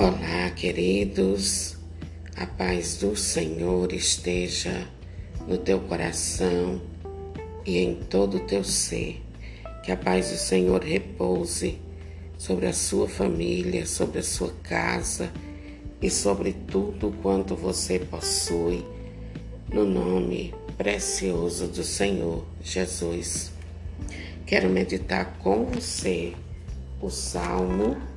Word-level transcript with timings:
Olá, 0.00 0.48
queridos. 0.54 1.76
A 2.36 2.46
paz 2.46 2.98
do 2.98 3.16
Senhor 3.16 3.92
esteja 3.92 4.86
no 5.44 5.58
teu 5.58 5.80
coração 5.80 6.80
e 7.66 7.78
em 7.78 7.96
todo 7.96 8.36
o 8.36 8.46
teu 8.46 8.62
ser. 8.62 9.20
Que 9.82 9.90
a 9.90 9.96
paz 9.96 10.30
do 10.30 10.36
Senhor 10.36 10.84
repouse 10.84 11.80
sobre 12.38 12.66
a 12.66 12.72
sua 12.72 13.08
família, 13.08 13.86
sobre 13.86 14.20
a 14.20 14.22
sua 14.22 14.52
casa 14.62 15.32
e 16.00 16.08
sobre 16.08 16.52
tudo 16.52 17.12
quanto 17.20 17.56
você 17.56 17.98
possui, 17.98 18.84
no 19.68 19.84
nome 19.84 20.54
precioso 20.76 21.66
do 21.66 21.82
Senhor 21.82 22.46
Jesus. 22.62 23.50
Quero 24.46 24.70
meditar 24.70 25.38
com 25.40 25.64
você 25.64 26.34
o 27.02 27.10
Salmo 27.10 28.07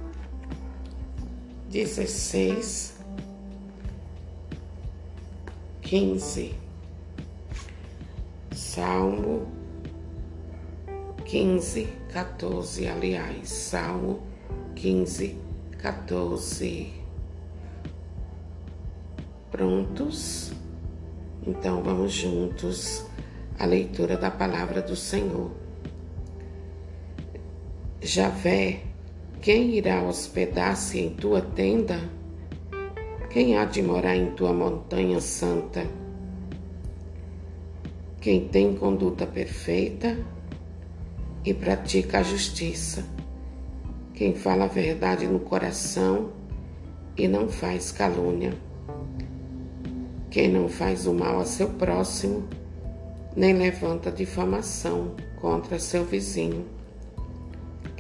16, 1.71 2.95
15. 5.81 6.53
Salmo 8.53 9.47
15, 11.23 11.87
14, 12.11 12.87
aliás, 12.89 13.49
Salmo 13.49 14.21
15, 14.75 15.37
14. 15.77 16.93
Prontos? 19.49 20.51
Então 21.47 21.81
vamos 21.81 22.11
juntos 22.11 23.05
à 23.57 23.65
leitura 23.65 24.17
da 24.17 24.29
palavra 24.29 24.81
do 24.81 24.97
Senhor. 24.97 25.51
Javé 28.01 28.90
quem 29.41 29.75
irá 29.75 30.03
hospedar-se 30.03 30.99
em 30.99 31.09
tua 31.09 31.41
tenda? 31.41 31.99
Quem 33.31 33.57
há 33.57 33.65
de 33.65 33.81
morar 33.81 34.15
em 34.15 34.29
tua 34.35 34.53
montanha 34.53 35.19
santa? 35.19 35.83
Quem 38.19 38.47
tem 38.47 38.75
conduta 38.75 39.25
perfeita 39.25 40.15
e 41.43 41.55
pratica 41.55 42.19
a 42.19 42.23
justiça. 42.23 43.03
Quem 44.13 44.35
fala 44.35 44.65
a 44.65 44.67
verdade 44.67 45.25
no 45.25 45.39
coração 45.39 46.29
e 47.17 47.27
não 47.27 47.49
faz 47.49 47.91
calúnia. 47.91 48.53
Quem 50.29 50.51
não 50.51 50.69
faz 50.69 51.07
o 51.07 51.15
mal 51.15 51.39
a 51.39 51.45
seu 51.45 51.67
próximo, 51.67 52.47
nem 53.35 53.53
levanta 53.53 54.11
difamação 54.11 55.15
contra 55.39 55.79
seu 55.79 56.05
vizinho 56.05 56.80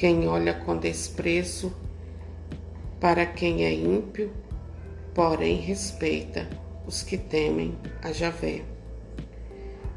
quem 0.01 0.27
olha 0.27 0.55
com 0.55 0.77
desprezo 0.77 1.71
para 2.99 3.23
quem 3.23 3.65
é 3.65 3.71
ímpio, 3.71 4.31
porém 5.13 5.57
respeita 5.57 6.49
os 6.87 7.03
que 7.03 7.19
temem 7.19 7.77
a 8.01 8.11
Javé. 8.11 8.63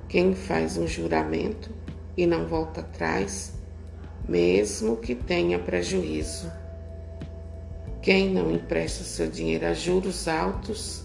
Quem 0.06 0.34
faz 0.34 0.76
um 0.76 0.86
juramento 0.86 1.70
e 2.18 2.26
não 2.26 2.46
volta 2.46 2.82
atrás, 2.82 3.54
mesmo 4.28 4.98
que 4.98 5.14
tenha 5.14 5.58
prejuízo. 5.58 6.52
Quem 8.02 8.28
não 8.28 8.52
empresta 8.52 9.04
seu 9.04 9.30
dinheiro 9.30 9.64
a 9.64 9.72
juros 9.72 10.28
altos, 10.28 11.02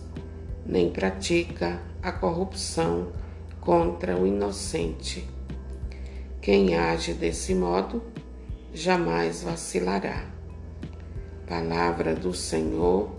nem 0.66 0.89
pratica 0.89 1.81
a 2.03 2.11
corrupção 2.11 3.14
contra 3.61 4.17
o 4.17 4.27
inocente. 4.27 5.25
Quem 6.42 6.75
age 6.75 7.14
desse 7.14 7.55
modo, 7.55 8.03
jamais 8.73 9.44
vacilará. 9.44 10.25
Palavra 11.48 12.16
do 12.16 12.34
Senhor, 12.34 13.11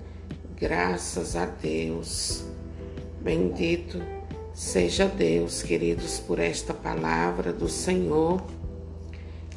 graças 0.56 1.36
a 1.36 1.46
Deus. 1.46 2.44
Bendito 3.20 4.00
seja 4.54 5.06
Deus, 5.06 5.62
queridos, 5.62 6.20
por 6.20 6.38
esta 6.38 6.72
palavra 6.72 7.52
do 7.52 7.68
Senhor 7.68 8.42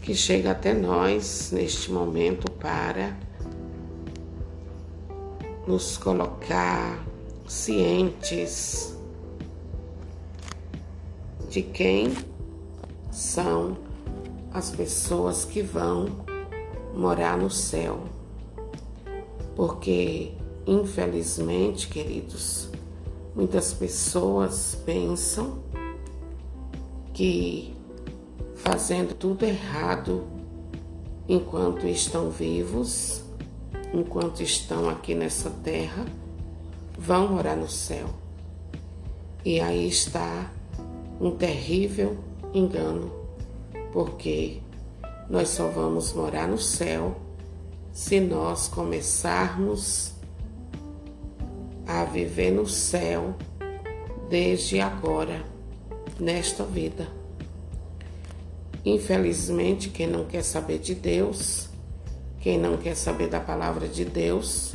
que 0.01 0.13
chega 0.13 0.51
até 0.51 0.73
nós 0.73 1.51
neste 1.53 1.89
momento 1.89 2.51
para 2.51 3.17
nos 5.65 5.97
colocar 5.97 7.01
cientes 7.47 8.97
de 11.49 11.61
quem 11.61 12.13
são 13.09 13.77
as 14.53 14.69
pessoas 14.69 15.43
que 15.43 15.63
vão 15.63 16.07
morar 16.95 17.37
no 17.37 17.49
céu. 17.49 18.03
Porque, 19.55 20.31
infelizmente, 20.67 21.87
queridos, 21.87 22.69
muitas 23.35 23.73
pessoas 23.73 24.77
pensam 24.85 25.63
que 27.13 27.75
fazendo 28.55 29.15
tudo 29.15 29.43
errado 29.43 30.23
enquanto 31.27 31.87
estão 31.87 32.29
vivos, 32.29 33.23
enquanto 33.91 34.41
estão 34.41 34.87
aqui 34.87 35.15
nessa 35.15 35.49
terra, 35.49 36.05
vão 36.97 37.27
morar 37.27 37.57
no 37.57 37.69
céu. 37.69 38.07
E 39.43 39.59
aí 39.59 39.87
está 39.87 40.51
um 41.19 41.31
terrível 41.31 42.17
engano 42.53 43.22
porque 43.93 44.59
nós 45.29 45.49
só 45.49 45.67
vamos 45.67 46.11
morar 46.13 46.47
no 46.47 46.57
céu 46.57 47.15
se 47.93 48.19
nós 48.19 48.67
começarmos 48.67 50.13
a 51.85 52.03
viver 52.03 52.51
no 52.51 52.67
céu 52.67 53.35
desde 54.29 54.81
agora, 54.81 55.45
nesta 56.19 56.63
vida. 56.63 57.07
Infelizmente, 58.83 59.89
quem 59.89 60.07
não 60.07 60.25
quer 60.25 60.43
saber 60.43 60.79
de 60.79 60.95
Deus, 60.95 61.69
quem 62.39 62.57
não 62.57 62.77
quer 62.77 62.95
saber 62.95 63.29
da 63.29 63.39
palavra 63.39 63.87
de 63.87 64.03
Deus, 64.03 64.73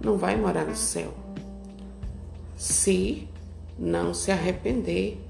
não 0.00 0.16
vai 0.16 0.34
morar 0.34 0.64
no 0.64 0.74
céu. 0.74 1.12
Se 2.56 3.28
não 3.78 4.14
se 4.14 4.32
arrepender 4.32 5.20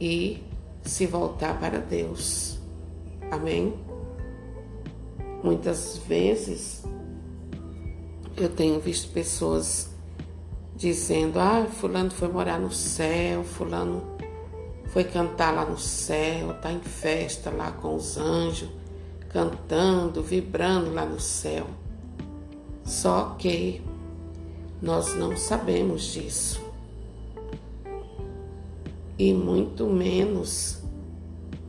e 0.00 0.42
se 0.82 1.06
voltar 1.06 1.60
para 1.60 1.78
Deus. 1.78 2.61
Amém? 3.32 3.72
Muitas 5.42 5.96
vezes 6.06 6.84
eu 8.36 8.50
tenho 8.50 8.78
visto 8.78 9.10
pessoas 9.10 9.88
dizendo: 10.76 11.40
ah, 11.40 11.66
Fulano 11.66 12.10
foi 12.10 12.28
morar 12.28 12.60
no 12.60 12.70
céu, 12.70 13.42
Fulano 13.42 14.02
foi 14.88 15.04
cantar 15.04 15.54
lá 15.54 15.64
no 15.64 15.78
céu, 15.78 16.52
tá 16.60 16.70
em 16.70 16.80
festa 16.80 17.48
lá 17.48 17.72
com 17.72 17.96
os 17.96 18.18
anjos, 18.18 18.68
cantando, 19.30 20.22
vibrando 20.22 20.92
lá 20.92 21.06
no 21.06 21.18
céu. 21.18 21.64
Só 22.84 23.34
que 23.38 23.80
nós 24.82 25.14
não 25.14 25.38
sabemos 25.38 26.02
disso. 26.02 26.60
E 29.18 29.32
muito 29.32 29.86
menos 29.86 30.82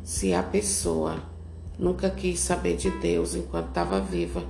se 0.03 0.33
a 0.33 0.43
pessoa 0.43 1.31
nunca 1.77 2.09
quis 2.09 2.39
saber 2.39 2.75
de 2.75 2.89
Deus 2.89 3.35
enquanto 3.35 3.69
estava 3.69 3.99
viva. 3.99 4.43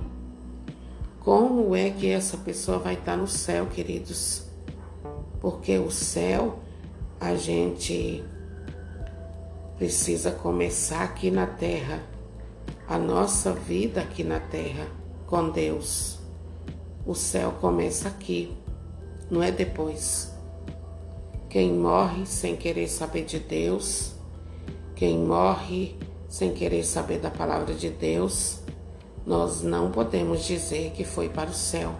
Como 1.20 1.74
é 1.74 1.90
que 1.90 2.10
essa 2.10 2.36
pessoa 2.36 2.78
vai 2.78 2.94
estar 2.94 3.16
no 3.16 3.26
céu, 3.26 3.66
queridos? 3.66 4.42
Porque 5.40 5.78
o 5.78 5.90
céu 5.90 6.58
a 7.20 7.34
gente 7.34 8.22
precisa 9.78 10.30
começar 10.30 11.02
aqui 11.02 11.30
na 11.30 11.46
terra, 11.46 12.02
a 12.86 12.98
nossa 12.98 13.52
vida 13.52 14.02
aqui 14.02 14.22
na 14.22 14.38
terra 14.38 14.86
com 15.26 15.48
Deus. 15.50 16.18
O 17.06 17.14
céu 17.14 17.52
começa 17.60 18.08
aqui, 18.08 18.54
não 19.30 19.42
é 19.42 19.50
depois. 19.50 20.32
Quem 21.48 21.72
morre 21.72 22.26
sem 22.26 22.56
querer 22.56 22.88
saber 22.88 23.24
de 23.24 23.38
Deus, 23.38 24.12
quem 24.94 25.18
morre 25.18 25.96
sem 26.34 26.52
querer 26.52 26.82
saber 26.82 27.20
da 27.20 27.30
palavra 27.30 27.72
de 27.72 27.88
Deus, 27.88 28.58
nós 29.24 29.62
não 29.62 29.92
podemos 29.92 30.44
dizer 30.44 30.90
que 30.90 31.04
foi 31.04 31.28
para 31.28 31.48
o 31.48 31.54
céu. 31.54 31.94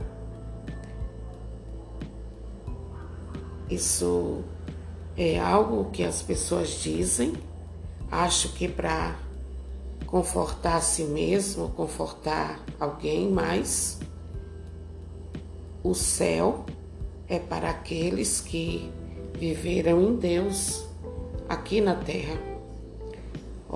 Isso 3.70 4.42
é 5.16 5.38
algo 5.38 5.88
que 5.92 6.02
as 6.02 6.20
pessoas 6.20 6.70
dizem, 6.82 7.34
acho 8.10 8.52
que 8.54 8.66
para 8.66 9.16
confortar 10.04 10.78
a 10.78 10.81
si 10.81 11.04
mesmo, 11.04 11.69
confortar 11.69 12.58
alguém, 12.81 13.31
mas 13.31 14.00
o 15.81 15.94
céu 15.94 16.66
é 17.28 17.38
para 17.38 17.70
aqueles 17.70 18.40
que 18.40 18.90
viveram 19.38 20.02
em 20.02 20.16
Deus 20.16 20.84
aqui 21.48 21.81
na 21.81 21.94
terra. 21.94 22.53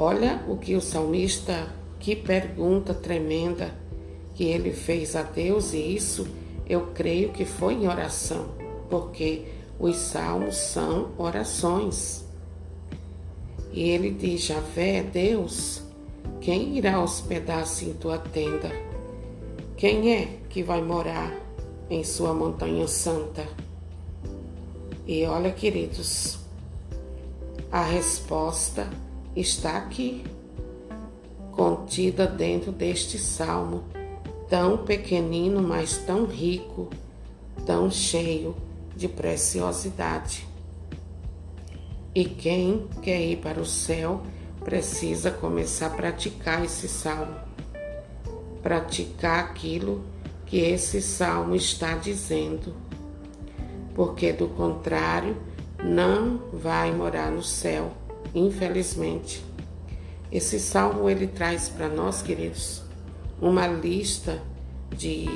Olha 0.01 0.41
o 0.47 0.57
que 0.57 0.77
o 0.77 0.81
salmista, 0.81 1.67
que 1.99 2.15
pergunta 2.15 2.95
tremenda 2.95 3.75
que 4.37 4.45
ele 4.45 4.71
fez 4.71 5.17
a 5.17 5.25
Deus, 5.25 5.73
e 5.73 5.79
isso 5.97 6.25
eu 6.69 6.93
creio 6.95 7.31
que 7.31 7.45
foi 7.45 7.75
em 7.75 7.89
oração, 7.89 8.47
porque 8.89 9.47
os 9.77 9.97
salmos 9.97 10.57
são 10.57 11.09
orações. 11.19 12.25
E 13.73 13.89
ele 13.89 14.13
diz: 14.13 14.43
Javé, 14.43 15.03
Deus, 15.03 15.83
quem 16.41 16.79
irá 16.79 17.03
hospedar-se 17.03 17.87
em 17.87 17.93
tua 17.95 18.19
tenda? 18.19 18.71
Quem 19.77 20.15
é 20.15 20.39
que 20.49 20.63
vai 20.63 20.81
morar 20.81 21.35
em 21.91 22.05
sua 22.05 22.33
montanha 22.33 22.87
santa? 22.87 23.45
E 25.05 25.25
olha, 25.25 25.51
queridos, 25.51 26.39
a 27.73 27.83
resposta 27.83 28.89
está 29.35 29.77
aqui, 29.77 30.25
contida 31.53 32.27
dentro 32.27 32.73
deste 32.73 33.19
salmo, 33.19 33.85
tão 34.49 34.79
pequenino, 34.79 35.63
mas 35.63 35.99
tão 35.99 36.25
rico, 36.27 36.89
tão 37.67 37.91
cheio 37.91 38.57
de 38.97 39.09
preciosidade. 39.09 40.47
E 42.15 42.25
quem 42.25 42.87
quer 43.03 43.21
ir 43.21 43.37
para 43.37 43.61
o 43.61 43.67
céu 43.67 44.23
precisa 44.65 45.31
começar 45.31 45.87
a 45.87 45.91
praticar 45.91 46.65
esse 46.65 46.89
salmo, 46.89 47.37
praticar 48.63 49.45
aquilo 49.45 50.05
que 50.47 50.59
esse 50.59 51.01
salmo 51.01 51.55
está 51.55 51.95
dizendo 51.95 52.75
porque 53.99 54.33
do 54.33 54.47
contrário 54.47 55.37
não 55.83 56.41
vai 56.53 56.93
morar 56.93 57.33
no 57.33 57.43
céu, 57.43 57.91
infelizmente. 58.35 59.45
Esse 60.31 60.61
salmo 60.61 61.09
ele 61.09 61.27
traz 61.27 61.69
para 61.69 61.89
nós, 61.89 62.21
queridos, 62.23 62.83
uma 63.41 63.67
lista 63.67 64.43
de 64.97 65.27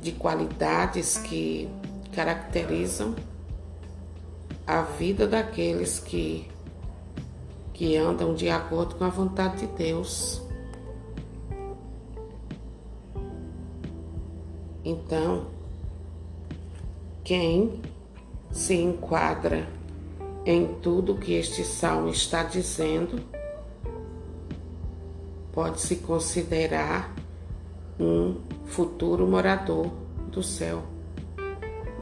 de 0.00 0.12
qualidades 0.12 1.18
que 1.18 1.68
caracterizam 2.12 3.14
a 4.66 4.80
vida 4.82 5.26
daqueles 5.26 5.98
que 5.98 6.48
que 7.74 7.96
andam 7.96 8.34
de 8.34 8.50
acordo 8.50 8.94
com 8.94 9.04
a 9.04 9.08
vontade 9.08 9.66
de 9.66 9.66
Deus. 9.68 10.42
Então, 14.84 15.46
quem 17.24 17.80
se 18.50 18.74
enquadra 18.74 19.66
em 20.50 20.66
tudo 20.82 21.14
que 21.14 21.34
este 21.34 21.62
salmo 21.62 22.08
está 22.08 22.42
dizendo 22.42 23.22
pode 25.52 25.80
se 25.80 25.96
considerar 25.96 27.14
um 27.98 28.40
futuro 28.64 29.28
morador 29.28 29.92
do 30.28 30.42
céu, 30.42 30.82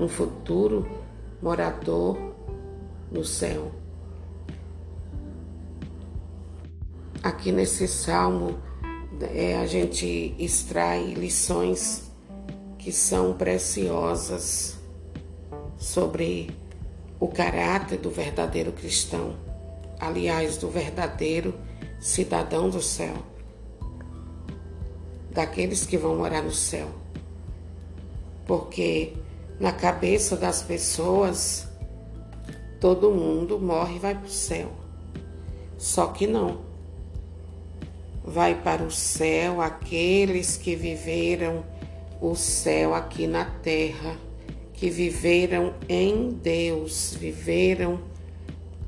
um 0.01 0.09
futuro 0.09 0.89
morador 1.43 2.17
no 3.11 3.23
céu. 3.23 3.71
Aqui 7.23 7.53
nesse 7.53 7.87
salmo 7.87 8.59
é, 9.35 9.59
a 9.59 9.67
gente 9.67 10.35
extrai 10.39 11.13
lições 11.13 12.11
que 12.79 12.93
são 12.93 13.35
preciosas 13.35 14.79
sobre 15.77 16.58
o 17.21 17.27
caráter 17.27 17.99
do 17.99 18.11
verdadeiro 18.11 18.73
cristão, 18.73 19.37
aliás, 19.99 20.57
do 20.57 20.69
verdadeiro 20.69 21.55
cidadão 22.01 22.71
do 22.71 22.81
céu, 22.81 23.15
daqueles 25.33 25.85
que 25.85 25.99
vão 25.99 26.17
morar 26.17 26.43
no 26.43 26.53
céu. 26.53 26.89
Porque 28.47 29.15
na 29.59 29.73
cabeça 29.73 30.37
das 30.37 30.63
pessoas, 30.63 31.67
todo 32.81 33.11
mundo 33.11 33.59
morre 33.59 33.97
e 33.97 33.99
vai 33.99 34.15
para 34.15 34.27
o 34.27 34.31
céu. 34.31 34.71
Só 35.77 36.07
que 36.09 36.27
não. 36.27 36.61
Vai 38.25 38.55
para 38.63 38.83
o 38.83 38.91
céu 38.91 39.61
aqueles 39.61 40.57
que 40.57 40.77
viveram 40.77 41.65
o 42.21 42.35
céu 42.35 42.95
aqui 42.95 43.27
na 43.27 43.45
terra 43.45 44.28
que 44.79 44.89
viveram 44.89 45.75
em 45.89 46.31
Deus, 46.31 47.13
viveram 47.19 48.01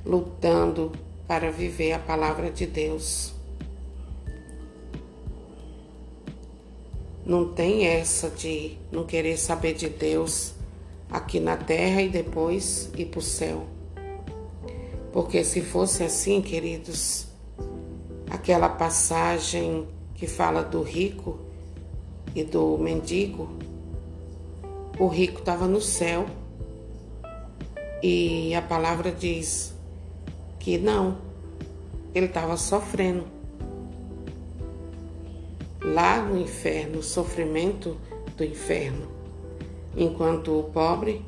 lutando 0.06 0.92
para 1.26 1.50
viver 1.50 1.92
a 1.92 1.98
palavra 1.98 2.48
de 2.48 2.64
Deus. 2.64 3.34
Não 7.26 7.52
tem 7.52 7.86
essa 7.86 8.30
de 8.30 8.78
não 8.92 9.04
querer 9.04 9.36
saber 9.36 9.74
de 9.74 9.88
Deus 9.88 10.54
aqui 11.10 11.40
na 11.40 11.56
terra 11.56 12.02
e 12.02 12.08
depois 12.08 12.88
ir 12.96 13.06
para 13.06 13.18
o 13.18 13.22
céu. 13.22 13.66
Porque 15.12 15.42
se 15.42 15.60
fosse 15.60 16.04
assim, 16.04 16.40
queridos, 16.40 17.26
aquela 18.30 18.68
passagem 18.68 19.88
que 20.14 20.28
fala 20.28 20.62
do 20.62 20.82
rico 20.82 21.40
e 22.32 22.44
do 22.44 22.78
mendigo, 22.78 23.48
o 25.00 25.06
rico 25.06 25.38
estava 25.38 25.66
no 25.66 25.80
céu 25.80 26.26
e 28.02 28.54
a 28.54 28.60
palavra 28.60 29.10
diz 29.10 29.74
que 30.58 30.76
não, 30.76 31.16
ele 32.14 32.26
estava 32.26 32.54
sofrendo. 32.58 33.24
Lá 35.82 36.20
no 36.20 36.38
inferno, 36.38 37.02
sofrimento 37.02 37.96
do 38.36 38.44
inferno. 38.44 39.08
Enquanto 39.96 40.60
o 40.60 40.64
pobre, 40.64 41.22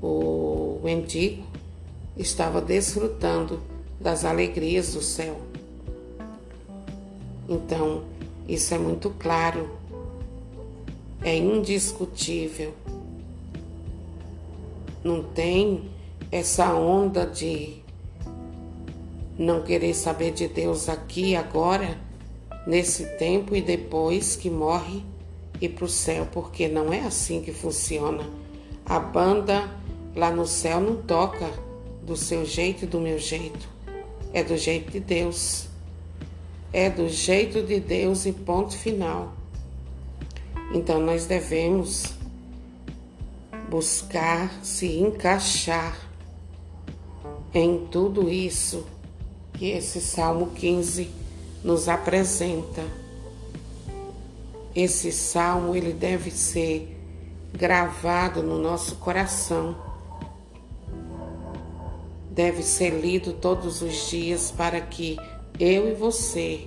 o 0.00 0.78
mendigo, 0.84 1.42
estava 2.16 2.60
desfrutando 2.60 3.60
das 3.98 4.24
alegrias 4.24 4.94
do 4.94 5.02
céu. 5.02 5.36
Então, 7.48 8.04
isso 8.46 8.72
é 8.72 8.78
muito 8.78 9.10
claro, 9.10 9.68
é 11.24 11.36
indiscutível 11.36 12.74
não 15.04 15.22
tem 15.22 15.90
essa 16.32 16.74
onda 16.74 17.26
de 17.26 17.76
não 19.38 19.62
querer 19.62 19.92
saber 19.92 20.32
de 20.32 20.48
Deus 20.48 20.88
aqui, 20.88 21.36
agora, 21.36 21.98
nesse 22.66 23.04
tempo 23.18 23.54
e 23.54 23.60
depois 23.60 24.34
que 24.34 24.48
morre 24.48 25.04
e 25.60 25.68
para 25.68 25.84
o 25.84 25.88
céu, 25.88 26.26
porque 26.32 26.68
não 26.68 26.90
é 26.92 27.00
assim 27.00 27.42
que 27.42 27.52
funciona. 27.52 28.24
A 28.86 28.98
banda 28.98 29.70
lá 30.16 30.30
no 30.30 30.46
céu 30.46 30.80
não 30.80 30.96
toca 30.96 31.50
do 32.02 32.16
seu 32.16 32.44
jeito 32.46 32.84
e 32.84 32.88
do 32.88 32.98
meu 32.98 33.18
jeito, 33.18 33.68
é 34.32 34.42
do 34.42 34.56
jeito 34.56 34.90
de 34.90 35.00
Deus. 35.00 35.66
É 36.72 36.90
do 36.90 37.08
jeito 37.08 37.62
de 37.62 37.78
Deus 37.78 38.26
e 38.26 38.32
ponto 38.32 38.76
final. 38.76 39.32
Então 40.74 40.98
nós 40.98 41.24
devemos 41.24 42.14
buscar 43.70 44.52
se 44.60 44.98
encaixar 44.98 45.96
em 47.54 47.86
tudo 47.86 48.28
isso 48.28 48.84
que 49.52 49.70
esse 49.70 50.00
Salmo 50.00 50.48
15 50.48 51.08
nos 51.62 51.88
apresenta. 51.88 52.82
Esse 54.74 55.12
salmo 55.12 55.76
ele 55.76 55.92
deve 55.92 56.32
ser 56.32 56.98
gravado 57.52 58.42
no 58.42 58.58
nosso 58.58 58.96
coração. 58.96 59.76
Deve 62.32 62.64
ser 62.64 63.00
lido 63.00 63.32
todos 63.34 63.80
os 63.80 64.10
dias 64.10 64.50
para 64.50 64.80
que 64.80 65.16
eu 65.60 65.88
e 65.88 65.94
você 65.94 66.66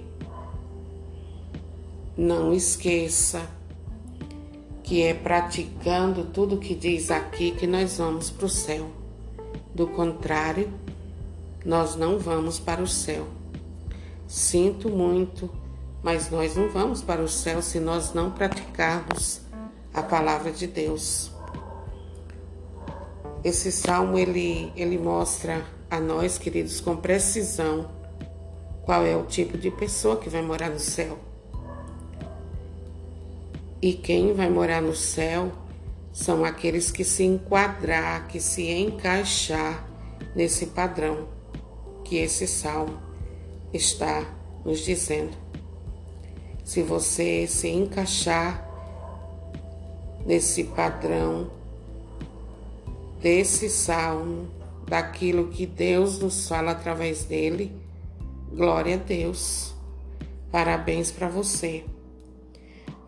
não 2.16 2.54
esqueça 2.54 3.57
que 4.88 5.04
é 5.04 5.14
praticando 5.14 6.24
tudo 6.24 6.58
que 6.58 6.74
diz 6.74 7.12
aqui 7.12 7.52
que 7.52 7.68
nós 7.68 7.98
vamos 7.98 8.30
para 8.30 8.46
o 8.46 8.50
céu. 8.50 8.90
Do 9.76 9.86
contrário, 9.86 10.74
nós 11.66 11.98
não 11.98 12.18
vamos 12.18 12.58
para 12.58 12.82
o 12.82 12.88
céu. 12.88 13.28
Sinto 14.26 14.90
muito, 14.90 15.52
mas 16.02 16.32
nós 16.32 16.56
não 16.56 16.70
vamos 16.70 17.02
para 17.02 17.22
o 17.22 17.28
céu 17.28 17.62
se 17.62 17.82
nós 17.82 18.14
não 18.14 18.32
praticarmos 18.32 19.42
a 19.94 20.02
palavra 20.02 20.54
de 20.54 20.66
Deus. 20.68 21.32
Esse 23.44 23.74
salmo 23.74 24.18
ele, 24.18 24.72
ele 24.74 24.98
mostra 24.98 25.66
a 25.92 26.00
nós, 26.00 26.38
queridos, 26.38 26.80
com 26.80 26.96
precisão 26.96 27.92
qual 28.86 29.06
é 29.06 29.18
o 29.18 29.26
tipo 29.26 29.58
de 29.58 29.70
pessoa 29.70 30.16
que 30.16 30.30
vai 30.30 30.42
morar 30.42 30.70
no 30.70 30.80
céu. 30.80 31.27
E 33.82 33.94
quem 33.94 34.34
vai 34.34 34.50
morar 34.50 34.82
no 34.82 34.96
céu 34.96 35.52
são 36.12 36.44
aqueles 36.44 36.90
que 36.90 37.04
se 37.04 37.24
enquadrar, 37.24 38.28
que 38.28 38.40
se 38.40 38.68
encaixar 38.68 39.88
nesse 40.36 40.68
padrão 40.68 41.28
que 42.04 42.18
esse 42.18 42.48
salmo 42.48 42.98
está 43.74 44.26
nos 44.66 44.80
dizendo. 44.80 45.38
Se 46.64 46.82
você 46.82 47.46
se 47.48 47.68
encaixar 47.70 48.66
nesse 50.26 50.64
padrão 50.64 51.52
desse 53.22 53.70
salmo, 53.70 54.48
daquilo 54.88 55.50
que 55.50 55.66
Deus 55.66 56.20
nos 56.20 56.48
fala 56.48 56.72
através 56.72 57.26
dele, 57.26 57.72
glória 58.52 58.96
a 58.96 58.98
Deus. 58.98 59.74
Parabéns 60.52 61.12
para 61.12 61.28
você. 61.28 61.84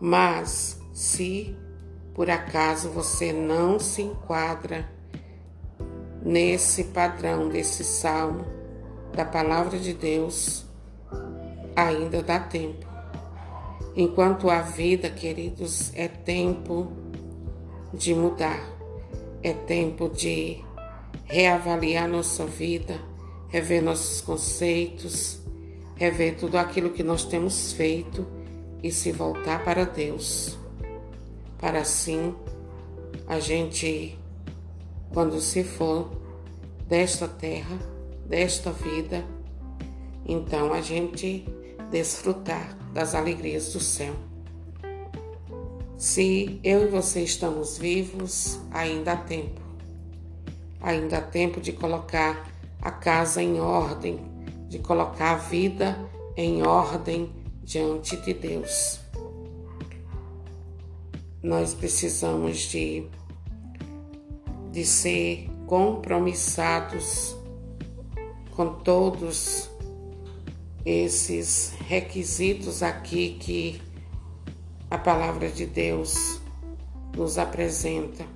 Mas 0.00 0.80
se 0.92 1.54
por 2.14 2.30
acaso 2.30 2.90
você 2.90 3.32
não 3.32 3.78
se 3.78 4.02
enquadra 4.02 4.90
nesse 6.22 6.84
padrão 6.84 7.48
desse 7.48 7.84
salmo 7.84 8.44
da 9.14 9.24
palavra 9.24 9.78
de 9.78 9.92
Deus, 9.92 10.64
ainda 11.74 12.22
dá 12.22 12.38
tempo. 12.38 12.86
Enquanto 13.96 14.48
a 14.50 14.60
vida, 14.60 15.10
queridos, 15.10 15.92
é 15.94 16.08
tempo 16.08 16.92
de 17.92 18.14
mudar, 18.14 18.68
é 19.42 19.52
tempo 19.52 20.08
de 20.08 20.62
reavaliar 21.24 22.08
nossa 22.08 22.46
vida, 22.46 23.00
rever 23.48 23.82
nossos 23.82 24.20
conceitos, 24.20 25.40
rever 25.96 26.36
tudo 26.36 26.56
aquilo 26.56 26.90
que 26.90 27.02
nós 27.02 27.24
temos 27.24 27.72
feito 27.72 28.39
e 28.82 28.90
se 28.90 29.12
voltar 29.12 29.64
para 29.64 29.84
Deus. 29.84 30.58
Para 31.58 31.80
assim 31.80 32.34
a 33.26 33.38
gente, 33.38 34.18
quando 35.12 35.40
se 35.40 35.62
for 35.62 36.10
desta 36.88 37.28
terra, 37.28 37.78
desta 38.26 38.70
vida, 38.72 39.24
então 40.26 40.72
a 40.72 40.80
gente 40.80 41.46
desfrutar 41.90 42.76
das 42.92 43.14
alegrias 43.14 43.72
do 43.72 43.80
céu. 43.80 44.14
Se 45.96 46.58
eu 46.64 46.84
e 46.84 46.86
você 46.88 47.22
estamos 47.22 47.76
vivos, 47.76 48.58
ainda 48.70 49.12
há 49.12 49.16
tempo. 49.16 49.60
Ainda 50.80 51.18
há 51.18 51.20
tempo 51.20 51.60
de 51.60 51.72
colocar 51.72 52.50
a 52.80 52.90
casa 52.90 53.42
em 53.42 53.60
ordem, 53.60 54.18
de 54.68 54.78
colocar 54.78 55.32
a 55.32 55.36
vida 55.36 55.98
em 56.36 56.66
ordem 56.66 57.39
diante 57.62 58.16
de 58.16 58.34
Deus. 58.34 59.00
Nós 61.42 61.72
precisamos 61.72 62.58
de, 62.58 63.06
de 64.72 64.84
ser 64.84 65.48
compromissados 65.66 67.36
com 68.50 68.74
todos 68.80 69.70
esses 70.84 71.72
requisitos 71.86 72.82
aqui 72.82 73.38
que 73.40 73.80
a 74.90 74.98
palavra 74.98 75.48
de 75.48 75.66
Deus 75.66 76.40
nos 77.16 77.38
apresenta. 77.38 78.26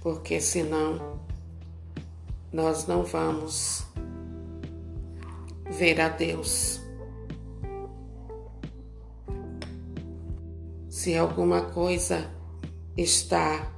Porque 0.00 0.40
senão 0.40 1.20
nós 2.52 2.86
não 2.86 3.04
vamos 3.04 3.85
ver 5.76 6.00
a 6.00 6.08
Deus. 6.08 6.80
Se 10.88 11.14
alguma 11.16 11.66
coisa 11.66 12.30
está 12.96 13.70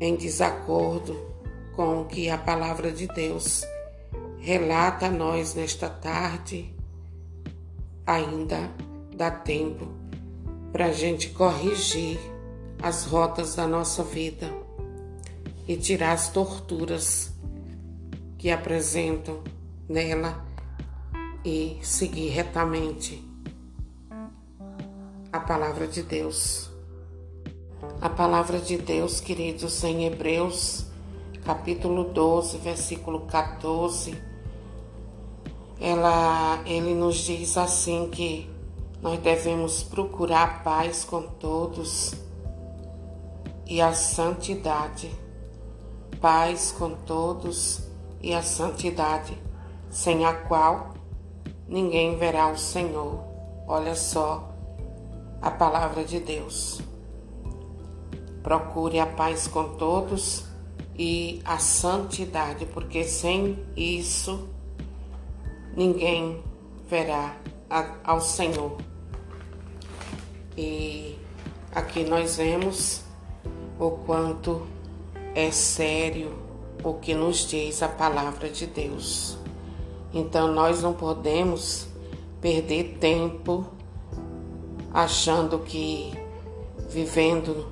em 0.00 0.16
desacordo 0.16 1.14
com 1.76 2.00
o 2.00 2.04
que 2.06 2.30
a 2.30 2.38
palavra 2.38 2.90
de 2.90 3.06
Deus 3.06 3.62
relata 4.38 5.06
a 5.06 5.10
nós 5.10 5.54
nesta 5.54 5.90
tarde, 5.90 6.74
ainda 8.06 8.70
dá 9.14 9.30
tempo 9.30 9.86
para 10.72 10.86
a 10.86 10.92
gente 10.92 11.28
corrigir 11.28 12.18
as 12.82 13.04
rotas 13.04 13.54
da 13.54 13.66
nossa 13.66 14.02
vida 14.02 14.50
e 15.68 15.76
tirar 15.76 16.12
as 16.12 16.30
torturas 16.30 17.30
que 18.38 18.50
apresentam 18.50 19.44
nela 19.88 20.44
e 21.44 21.78
seguir 21.82 22.28
retamente 22.28 23.22
a 25.32 25.40
palavra 25.40 25.86
de 25.86 26.02
Deus. 26.02 26.70
A 28.00 28.08
palavra 28.08 28.58
de 28.58 28.78
Deus, 28.78 29.20
queridos, 29.20 29.82
em 29.84 30.04
Hebreus, 30.04 30.86
capítulo 31.44 32.04
12, 32.04 32.58
versículo 32.58 33.22
14, 33.22 34.14
ela, 35.80 36.62
ele 36.64 36.94
nos 36.94 37.16
diz 37.16 37.56
assim 37.56 38.08
que 38.10 38.48
nós 39.00 39.18
devemos 39.18 39.82
procurar 39.82 40.62
paz 40.62 41.02
com 41.02 41.22
todos 41.22 42.14
e 43.66 43.80
a 43.80 43.92
santidade. 43.92 45.10
Paz 46.20 46.70
com 46.70 46.94
todos 46.94 47.82
e 48.20 48.32
a 48.32 48.42
santidade, 48.42 49.36
sem 49.92 50.24
a 50.24 50.32
qual 50.32 50.94
ninguém 51.68 52.16
verá 52.16 52.48
o 52.48 52.56
Senhor. 52.56 53.22
Olha 53.68 53.94
só 53.94 54.50
a 55.40 55.50
palavra 55.50 56.02
de 56.02 56.18
Deus. 56.18 56.80
Procure 58.42 58.98
a 58.98 59.06
paz 59.06 59.46
com 59.46 59.76
todos 59.76 60.46
e 60.98 61.42
a 61.44 61.58
santidade, 61.58 62.64
porque 62.66 63.04
sem 63.04 63.62
isso 63.76 64.48
ninguém 65.76 66.42
verá 66.88 67.36
ao 68.02 68.20
Senhor. 68.20 68.78
E 70.56 71.18
aqui 71.70 72.02
nós 72.04 72.38
vemos 72.38 73.02
o 73.78 73.90
quanto 73.90 74.66
é 75.34 75.50
sério 75.50 76.34
o 76.82 76.94
que 76.94 77.14
nos 77.14 77.46
diz 77.46 77.82
a 77.82 77.88
palavra 77.88 78.48
de 78.48 78.66
Deus. 78.66 79.41
Então 80.12 80.52
nós 80.52 80.82
não 80.82 80.92
podemos 80.92 81.88
perder 82.40 82.98
tempo 82.98 83.66
achando 84.92 85.58
que 85.60 86.12
vivendo 86.88 87.66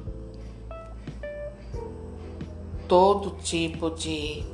todo 2.89 3.37
tipo 3.43 3.91
de, 3.91 4.45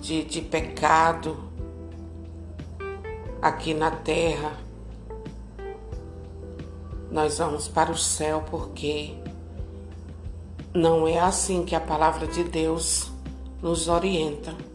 de, 0.00 0.24
de 0.24 0.40
pecado 0.40 1.36
aqui 3.40 3.74
na 3.74 3.90
terra, 3.90 4.56
nós 7.10 7.38
vamos 7.38 7.68
para 7.68 7.92
o 7.92 7.96
céu 7.96 8.42
porque 8.50 9.14
não 10.74 11.06
é 11.06 11.18
assim 11.18 11.64
que 11.64 11.74
a 11.74 11.80
palavra 11.80 12.26
de 12.26 12.42
Deus 12.44 13.10
nos 13.60 13.88
orienta. 13.88 14.71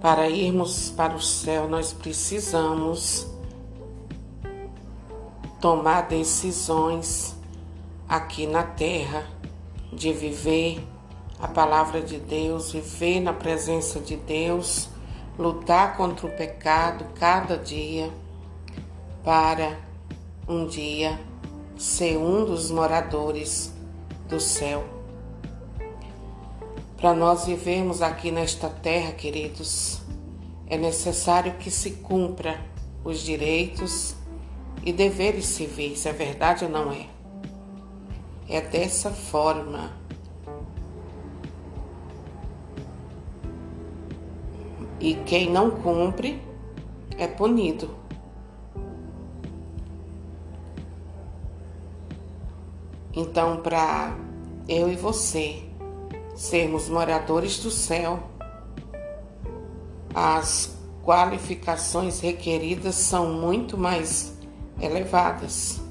Para 0.00 0.30
irmos 0.30 0.88
para 0.88 1.14
o 1.14 1.20
céu, 1.20 1.68
nós 1.68 1.92
precisamos 1.92 3.26
tomar 5.60 6.08
decisões 6.08 7.36
aqui 8.08 8.46
na 8.46 8.62
terra, 8.62 9.26
de 9.92 10.10
viver 10.12 10.82
a 11.38 11.46
palavra 11.46 12.00
de 12.00 12.18
Deus, 12.18 12.72
viver 12.72 13.20
na 13.20 13.34
presença 13.34 14.00
de 14.00 14.16
Deus, 14.16 14.88
lutar 15.38 15.96
contra 15.98 16.26
o 16.26 16.30
pecado 16.30 17.04
cada 17.16 17.58
dia, 17.58 18.10
para 19.22 19.78
um 20.48 20.66
dia 20.66 21.20
ser 21.76 22.16
um 22.16 22.44
dos 22.44 22.70
moradores 22.70 23.70
do 24.28 24.40
céu. 24.40 24.99
Para 27.00 27.14
nós 27.14 27.46
vivermos 27.46 28.02
aqui 28.02 28.30
nesta 28.30 28.68
terra, 28.68 29.12
queridos, 29.12 30.02
é 30.66 30.76
necessário 30.76 31.54
que 31.54 31.70
se 31.70 31.92
cumpra 31.92 32.60
os 33.02 33.20
direitos 33.20 34.14
e 34.84 34.92
deveres 34.92 35.46
civis, 35.46 36.04
é 36.04 36.12
verdade 36.12 36.66
ou 36.66 36.70
não 36.70 36.92
é? 36.92 37.06
É 38.46 38.60
dessa 38.60 39.10
forma. 39.10 39.92
E 45.00 45.14
quem 45.24 45.48
não 45.48 45.70
cumpre 45.70 46.38
é 47.16 47.26
punido. 47.26 47.96
Então, 53.14 53.56
para 53.62 54.14
eu 54.68 54.92
e 54.92 54.96
você 54.96 55.69
sermos 56.40 56.88
moradores 56.88 57.58
do 57.58 57.70
céu, 57.70 58.18
as 60.14 60.74
qualificações 61.04 62.20
requeridas 62.20 62.94
são 62.94 63.30
muito 63.34 63.76
mais 63.76 64.38
elevadas. 64.80 65.82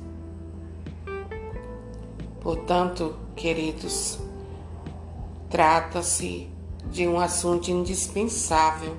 Portanto, 2.41 3.15
queridos, 3.35 4.17
trata-se 5.51 6.49
de 6.89 7.07
um 7.07 7.19
assunto 7.19 7.69
indispensável, 7.69 8.97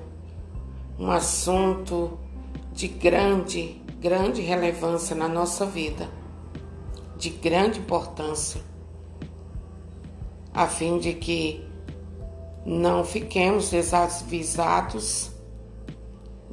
um 0.97 1.11
assunto 1.11 2.17
de 2.71 2.87
grande 2.87 3.81
grande 3.99 4.41
relevância 4.41 5.13
na 5.13 5.27
nossa 5.27 5.65
vida, 5.65 6.09
de 7.17 7.29
grande 7.29 7.79
importância, 7.79 8.70
a 10.53 10.67
fim 10.67 10.99
de 10.99 11.13
que 11.13 11.65
não 12.65 13.03
fiquemos 13.03 13.69
desavisados 13.69 15.31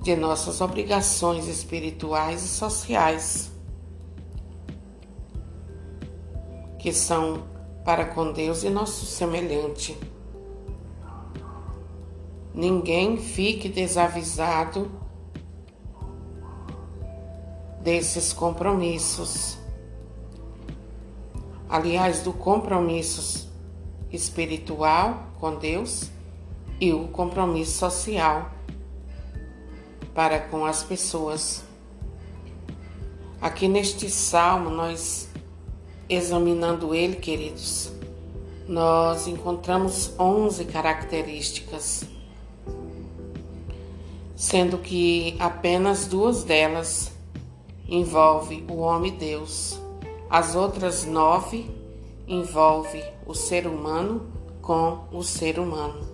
de 0.00 0.14
nossas 0.14 0.60
obrigações 0.60 1.48
espirituais 1.48 2.42
e 2.44 2.48
sociais, 2.48 3.50
que 6.78 6.92
são 6.92 7.44
para 7.84 8.04
com 8.06 8.32
Deus 8.32 8.62
e 8.62 8.70
nosso 8.70 9.04
semelhante. 9.04 9.98
Ninguém 12.54 13.16
fique 13.16 13.68
desavisado 13.68 14.90
desses 17.80 18.32
compromissos. 18.32 19.58
Aliás, 21.68 22.20
do 22.20 22.32
compromisso 22.32 23.47
espiritual 24.12 25.28
com 25.38 25.56
Deus 25.56 26.10
e 26.80 26.92
o 26.92 27.08
compromisso 27.08 27.78
social 27.78 28.50
para 30.14 30.40
com 30.40 30.64
as 30.64 30.82
pessoas. 30.82 31.64
Aqui 33.40 33.68
neste 33.68 34.10
salmo, 34.10 34.70
nós 34.70 35.28
examinando 36.08 36.94
ele, 36.94 37.16
queridos, 37.16 37.92
nós 38.66 39.26
encontramos 39.26 40.12
11 40.18 40.64
características, 40.64 42.04
sendo 44.34 44.78
que 44.78 45.36
apenas 45.38 46.06
duas 46.06 46.42
delas 46.42 47.12
envolve 47.88 48.64
o 48.68 48.78
homem 48.78 49.16
Deus. 49.16 49.80
As 50.28 50.54
outras 50.54 51.04
nove 51.04 51.70
envolve 52.28 53.02
o 53.26 53.34
ser 53.34 53.66
humano 53.66 54.30
com 54.60 55.06
o 55.10 55.22
ser 55.22 55.58
humano. 55.58 56.06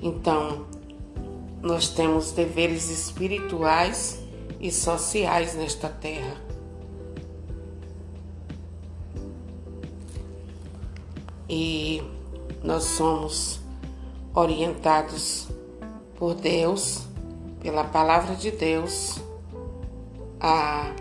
Então, 0.00 0.66
nós 1.62 1.88
temos 1.88 2.30
deveres 2.32 2.90
espirituais 2.90 4.20
e 4.60 4.70
sociais 4.70 5.54
nesta 5.54 5.88
terra. 5.88 6.36
E 11.48 12.02
nós 12.62 12.84
somos 12.84 13.60
orientados 14.34 15.48
por 16.16 16.34
Deus, 16.34 17.02
pela 17.60 17.84
palavra 17.84 18.34
de 18.34 18.50
Deus, 18.50 19.18
a, 20.40 20.92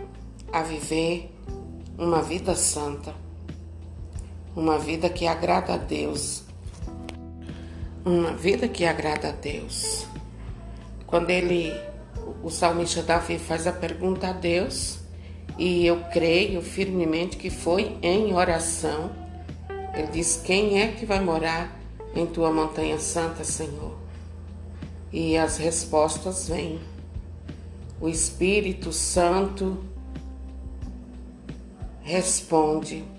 a 0.52 0.64
viver 0.64 1.32
uma 1.98 2.22
vida 2.22 2.56
santa, 2.56 3.14
uma 4.56 4.80
vida 4.80 5.10
que 5.10 5.28
agrada 5.28 5.74
a 5.74 5.78
Deus, 5.78 6.44
uma 8.06 8.34
vida 8.34 8.68
que 8.68 8.86
agrada 8.86 9.30
a 9.30 9.32
Deus. 9.32 10.06
Quando 11.06 11.30
ele, 11.30 11.74
o 12.42 12.50
salmista 12.50 13.02
Davi 13.02 13.38
faz 13.38 13.68
a 13.68 13.74
pergunta 13.74 14.30
a 14.30 14.32
Deus, 14.32 15.00
e 15.58 15.86
eu 15.86 16.02
creio 16.12 16.62
firmemente 16.62 17.38
que 17.38 17.50
foi 17.50 17.98
em 18.02 18.34
oração, 18.34 19.12
ele 19.94 20.08
diz: 20.08 20.42
Quem 20.44 20.82
é 20.82 20.90
que 20.90 21.06
vai 21.06 21.20
morar 21.20 21.80
em 22.16 22.26
tua 22.26 22.52
montanha 22.52 23.00
santa, 23.00 23.44
Senhor? 23.44 23.98
E 25.12 25.38
as 25.38 25.58
respostas 25.58 26.50
vêm. 26.50 26.80
O 28.00 28.10
Espírito 28.10 28.92
Santo 28.92 29.84
responde. 32.02 33.15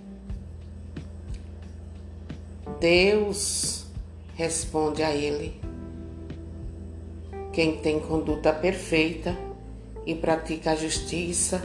Deus 2.80 3.86
responde 4.34 5.02
a 5.02 5.14
ele. 5.14 5.60
Quem 7.52 7.78
tem 7.78 7.98
conduta 8.00 8.52
perfeita 8.52 9.36
e 10.04 10.14
pratica 10.14 10.72
a 10.72 10.76
justiça, 10.76 11.62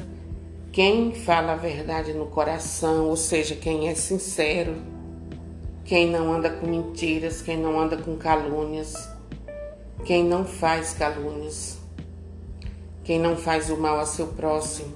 quem 0.71 1.13
fala 1.13 1.51
a 1.51 1.57
verdade 1.57 2.13
no 2.13 2.27
coração, 2.27 3.09
ou 3.09 3.17
seja, 3.17 3.55
quem 3.55 3.89
é 3.89 3.95
sincero, 3.95 4.75
quem 5.83 6.09
não 6.09 6.31
anda 6.31 6.49
com 6.49 6.65
mentiras, 6.65 7.41
quem 7.41 7.57
não 7.57 7.77
anda 7.77 7.97
com 7.97 8.15
calúnias, 8.15 8.93
quem 10.05 10.23
não 10.23 10.45
faz 10.45 10.93
calúnias, 10.93 11.77
quem 13.03 13.19
não 13.19 13.35
faz 13.35 13.69
o 13.69 13.75
mal 13.75 13.99
a 13.99 14.05
seu 14.05 14.27
próximo, 14.27 14.93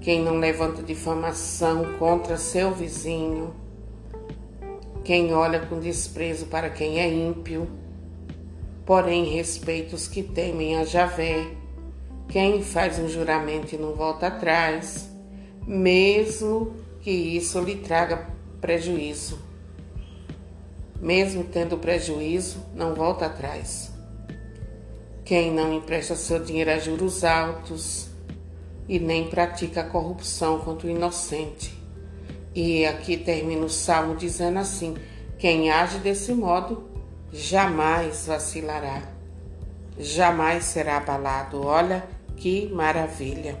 quem 0.00 0.22
não 0.22 0.38
levanta 0.38 0.82
difamação 0.82 1.98
contra 1.98 2.36
seu 2.36 2.72
vizinho, 2.72 3.61
quem 5.04 5.32
olha 5.32 5.60
com 5.60 5.80
desprezo 5.80 6.46
para 6.46 6.70
quem 6.70 7.00
é 7.00 7.08
ímpio, 7.12 7.68
porém 8.86 9.24
respeita 9.24 9.96
os 9.96 10.06
que 10.06 10.22
temem 10.22 10.76
a 10.76 10.84
Javé, 10.84 11.48
quem 12.28 12.62
faz 12.62 12.98
um 12.98 13.08
juramento 13.08 13.74
e 13.74 13.78
não 13.78 13.94
volta 13.94 14.28
atrás, 14.28 15.10
mesmo 15.66 16.74
que 17.00 17.10
isso 17.10 17.60
lhe 17.60 17.76
traga 17.76 18.28
prejuízo. 18.60 19.38
Mesmo 21.00 21.42
tendo 21.44 21.76
prejuízo, 21.76 22.64
não 22.74 22.94
volta 22.94 23.26
atrás. 23.26 23.92
Quem 25.24 25.52
não 25.52 25.72
empresta 25.72 26.14
seu 26.14 26.42
dinheiro 26.42 26.70
a 26.70 26.78
juros 26.78 27.24
altos 27.24 28.08
e 28.88 28.98
nem 29.00 29.28
pratica 29.28 29.82
corrupção 29.82 30.60
contra 30.60 30.86
o 30.86 30.90
inocente. 30.90 31.81
E 32.54 32.84
aqui 32.84 33.16
termina 33.16 33.64
o 33.64 33.70
salmo 33.70 34.16
dizendo 34.16 34.58
assim: 34.58 34.96
quem 35.38 35.70
age 35.70 35.98
desse 35.98 36.32
modo 36.32 36.88
jamais 37.32 38.26
vacilará, 38.26 39.02
jamais 39.98 40.64
será 40.64 40.98
abalado. 40.98 41.64
Olha 41.64 42.04
que 42.36 42.68
maravilha! 42.72 43.56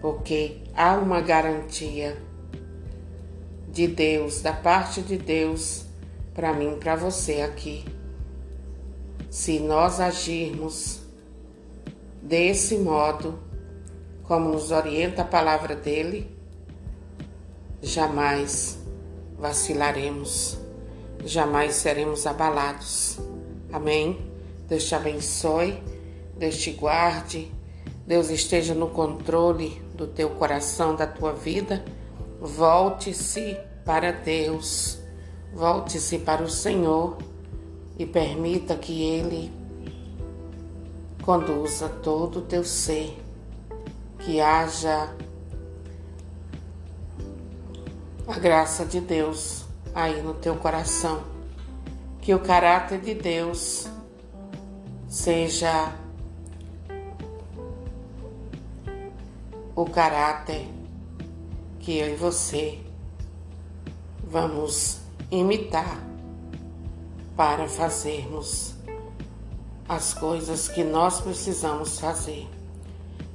Porque 0.00 0.58
há 0.74 0.94
uma 0.94 1.20
garantia 1.20 2.16
de 3.68 3.86
Deus, 3.86 4.40
da 4.40 4.52
parte 4.52 5.00
de 5.02 5.16
Deus, 5.16 5.86
para 6.34 6.52
mim 6.52 6.76
para 6.78 6.96
você 6.96 7.40
aqui 7.40 7.84
se 9.30 9.60
nós 9.60 10.00
agirmos 10.00 11.00
desse 12.22 12.78
modo, 12.78 13.38
como 14.22 14.50
nos 14.50 14.70
orienta 14.70 15.20
a 15.20 15.26
palavra 15.26 15.76
dele, 15.76 16.35
jamais 17.82 18.78
vacilaremos, 19.38 20.58
jamais 21.24 21.74
seremos 21.74 22.26
abalados. 22.26 23.18
Amém? 23.72 24.30
Deus 24.68 24.84
te 24.84 24.94
abençoe, 24.94 25.82
Deus 26.36 26.56
te 26.56 26.72
guarde, 26.72 27.52
Deus 28.06 28.30
esteja 28.30 28.74
no 28.74 28.88
controle 28.88 29.80
do 29.94 30.06
teu 30.06 30.30
coração, 30.30 30.94
da 30.94 31.06
tua 31.06 31.32
vida. 31.32 31.84
Volte-se 32.40 33.56
para 33.84 34.12
Deus, 34.12 34.98
volte-se 35.54 36.18
para 36.18 36.42
o 36.42 36.48
Senhor 36.48 37.16
e 37.98 38.04
permita 38.04 38.76
que 38.76 39.02
Ele 39.02 39.50
conduza 41.22 41.88
todo 41.88 42.40
o 42.40 42.42
teu 42.42 42.62
ser, 42.62 43.16
que 44.20 44.40
haja 44.40 45.12
a 48.28 48.38
graça 48.40 48.84
de 48.84 49.00
Deus 49.00 49.64
aí 49.94 50.20
no 50.20 50.34
teu 50.34 50.56
coração, 50.56 51.22
que 52.20 52.34
o 52.34 52.40
caráter 52.40 53.00
de 53.00 53.14
Deus 53.14 53.86
seja 55.08 55.92
o 59.76 59.84
caráter 59.84 60.66
que 61.78 61.98
eu 61.98 62.12
e 62.12 62.16
você 62.16 62.80
vamos 64.24 64.98
imitar 65.30 66.02
para 67.36 67.68
fazermos 67.68 68.74
as 69.88 70.14
coisas 70.14 70.66
que 70.66 70.82
nós 70.82 71.20
precisamos 71.20 72.00
fazer. 72.00 72.48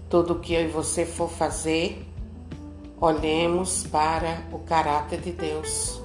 Tudo 0.10 0.40
que 0.40 0.54
eu 0.54 0.66
e 0.66 0.68
você 0.68 1.06
for 1.06 1.30
fazer, 1.30 2.11
olhemos 3.02 3.86
para 3.88 4.48
o 4.54 4.60
caráter 4.60 5.20
de 5.20 5.34
Deus, 5.34 6.02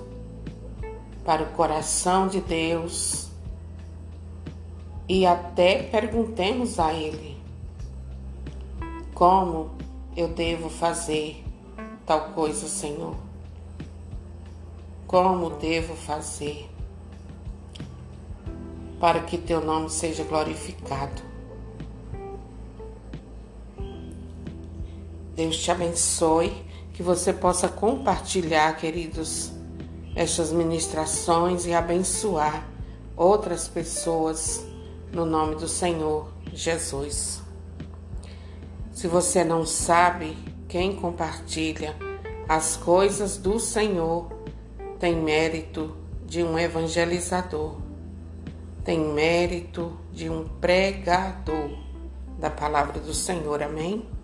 para 1.25 1.45
o 1.45 1.53
coração 1.53 2.27
de 2.27 2.41
Deus 2.41 3.29
e 5.09 5.25
até 5.25 5.85
perguntemos 5.85 6.81
a 6.81 6.93
Ele 6.93 7.37
como 9.15 9.71
eu 10.17 10.27
devo 10.27 10.69
fazer 10.69 11.45
tal 12.05 12.31
coisa, 12.31 12.67
Senhor. 12.67 13.15
Como 15.07 15.51
devo 15.51 15.95
fazer? 15.95 16.69
para 19.01 19.21
que 19.21 19.37
teu 19.37 19.65
nome 19.65 19.91
seja 19.91 20.25
glorificado. 20.25 21.23
Deus 25.35 25.59
te 25.59 25.71
abençoe, 25.71 26.65
que 26.97 27.03
você 27.03 27.31
possa 27.31 27.69
compartilhar, 27.69 28.75
queridos, 28.75 29.53
estas 30.15 30.51
ministrações 30.51 31.67
e 31.67 31.75
abençoar 31.75 32.67
outras 33.15 33.69
pessoas 33.69 34.65
no 35.13 35.27
nome 35.27 35.57
do 35.57 35.69
Senhor 35.69 36.33
Jesus. 36.55 37.43
Se 38.95 39.07
você 39.07 39.45
não 39.45 39.67
sabe, 39.67 40.39
quem 40.67 40.97
compartilha 40.97 41.95
as 42.49 42.79
coisas 42.79 43.37
do 43.37 43.61
Senhor 43.61 44.33
tem 44.99 45.15
mérito 45.15 45.95
de 46.25 46.43
um 46.43 46.59
evangelizador, 46.59 47.77
tem 48.83 48.99
mérito 48.99 49.99
de 50.15 50.31
um 50.31 50.49
pregador 50.49 51.77
da 52.39 52.49
palavra 52.49 52.99
do 52.99 53.13
Senhor. 53.13 53.63
Amém? 53.63 54.16